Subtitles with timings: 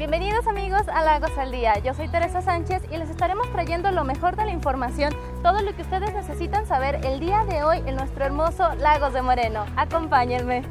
[0.00, 1.78] Bienvenidos amigos a Lagos al Día.
[1.80, 5.12] Yo soy Teresa Sánchez y les estaremos trayendo lo mejor de la información,
[5.42, 9.20] todo lo que ustedes necesitan saber el día de hoy en nuestro hermoso Lagos de
[9.20, 9.66] Moreno.
[9.76, 10.62] Acompáñenme.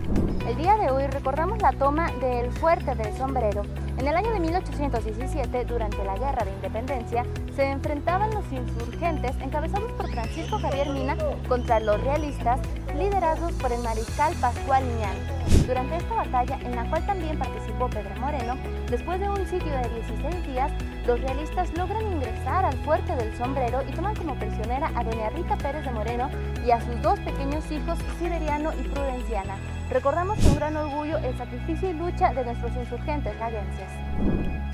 [0.49, 3.61] El día de hoy recordamos la toma del Fuerte del Sombrero.
[3.99, 7.23] En el año de 1817, durante la Guerra de Independencia,
[7.55, 11.15] se enfrentaban los insurgentes encabezados por Francisco Javier Mina
[11.47, 12.59] contra los realistas,
[12.95, 15.67] liderados por el mariscal Pascual Iñán.
[15.67, 18.57] Durante esta batalla, en la cual también participó Pedro Moreno,
[18.89, 20.71] después de un sitio de 16 días,
[21.05, 22.11] los realistas logran
[22.49, 26.29] al Fuerte del Sombrero y toman como prisionera a doña Rita Pérez de Moreno
[26.65, 29.55] y a sus dos pequeños hijos, Siberiano y Prudenciana.
[29.91, 33.87] Recordamos con gran orgullo el sacrificio y lucha de nuestros insurgentes laguenses.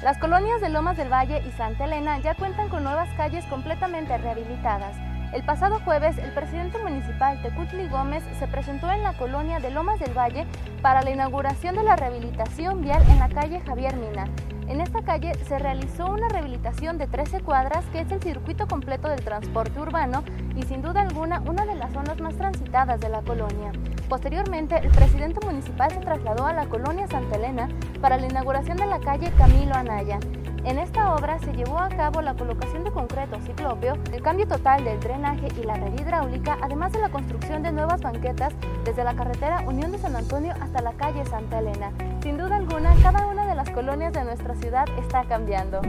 [0.01, 4.17] Las colonias de Lomas del Valle y Santa Elena ya cuentan con nuevas calles completamente
[4.17, 4.95] rehabilitadas.
[5.33, 9.99] El pasado jueves, el presidente municipal Tecutli Gómez se presentó en la colonia de Lomas
[9.99, 10.45] del Valle
[10.81, 14.27] para la inauguración de la rehabilitación vial en la calle Javier Mina.
[14.67, 19.09] En esta calle se realizó una rehabilitación de 13 cuadras, que es el circuito completo
[19.09, 20.23] del transporte urbano
[20.55, 23.71] y sin duda alguna una de las zonas más transitadas de la colonia.
[24.09, 27.69] Posteriormente, el presidente municipal se trasladó a la colonia Santa Elena
[28.01, 30.19] para la inauguración de la calle Camilo Anaya.
[30.65, 34.83] En esta obra se llevó a cabo la colocación de concreto ciclópeo, el cambio total
[34.83, 38.51] del drenaje y la red hidráulica, además de la construcción de nuevas banquetas
[38.83, 41.91] desde la carretera Unión de San Antonio hasta la calle Santa Elena.
[42.23, 45.81] Sin duda alguna, cada una de las colonias de nuestra ciudad está cambiando.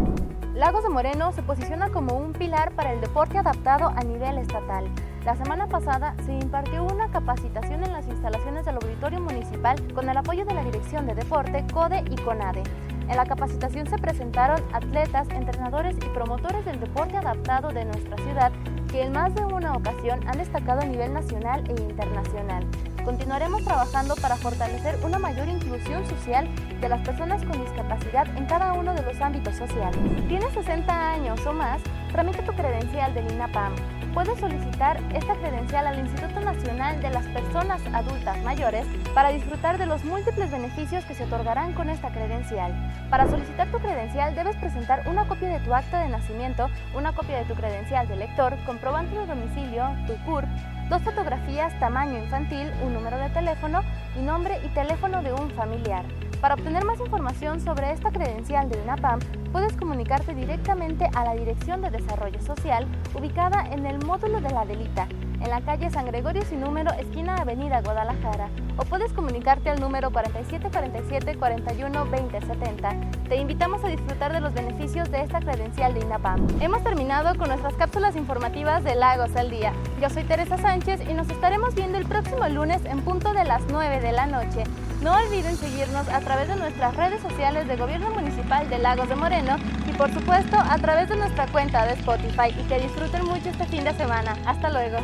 [0.55, 4.91] Lagos de Moreno se posiciona como un pilar para el deporte adaptado a nivel estatal.
[5.25, 10.17] La semana pasada se impartió una capacitación en las instalaciones del Auditorio Municipal con el
[10.17, 12.63] apoyo de la Dirección de Deporte, CODE y CONADE.
[13.09, 18.53] En la capacitación se presentaron atletas, entrenadores y promotores del deporte adaptado de nuestra ciudad
[18.91, 22.65] que en más de una ocasión han destacado a nivel nacional e internacional.
[23.07, 26.49] Continuaremos trabajando para fortalecer una mayor inclusión social
[26.81, 29.97] de las personas con discapacidad en cada uno de los ámbitos sociales.
[30.27, 31.81] ¿Tienes 60 años o más?
[32.11, 33.77] Tramita tu credencial del INAPAM.
[34.13, 38.85] Puedes solicitar esta credencial al Instituto Nacional de las Personas Adultas Mayores
[39.15, 42.75] para disfrutar de los múltiples beneficios que se otorgarán con esta credencial.
[43.09, 47.39] Para solicitar tu credencial debes presentar una copia de tu acta de nacimiento, una copia
[47.39, 50.49] de tu credencial de lector, comprobante de domicilio, tu CURP,
[50.89, 53.83] dos fotografías tamaño infantil, un número de teléfono
[54.17, 56.05] y nombre y teléfono de un familiar.
[56.41, 59.21] Para obtener más información sobre esta credencial de INAPAM,
[59.53, 64.65] puedes comunicarte directamente a la Dirección de Desarrollo Social, ubicada en el módulo de la
[64.65, 65.09] Delita,
[65.41, 70.11] en la calle San Gregorio sin número, esquina Avenida Guadalajara, o puedes comunicarte al número
[70.11, 72.91] 4747 41 2070.
[73.29, 76.47] Te invitamos a disfrutar de los beneficios de esta credencial de INAPAM.
[76.61, 79.73] Hemos terminado con nuestras cápsulas informativas de Lagos al Día.
[80.01, 83.63] Yo soy Teresa Sánchez y nos estaremos viendo el próximo lunes en punto de las
[83.71, 84.65] 9 de la noche.
[85.03, 89.15] No olviden seguirnos a través de nuestras redes sociales de Gobierno Municipal de Lagos de
[89.15, 89.57] Moreno
[89.89, 93.67] y por supuesto a través de nuestra cuenta de Spotify y que disfruten mucho este
[93.67, 94.37] fin de semana.
[94.47, 94.99] Hasta luego.